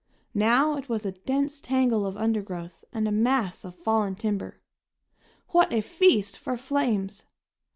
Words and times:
Now 0.33 0.77
it 0.77 0.89
was 0.89 1.05
a 1.05 1.11
dense 1.11 1.61
tangle 1.61 2.07
of 2.07 2.17
undergrowth 2.17 2.83
and 2.91 3.07
a 3.07 3.11
mass 3.11 3.63
of 3.63 3.75
fallen 3.75 4.15
timber. 4.15 4.59
What 5.49 5.71
a 5.71 5.81
feast 5.81 6.39
for 6.39 6.57
flames! 6.57 7.25